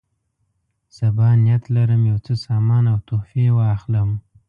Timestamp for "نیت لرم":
1.43-2.01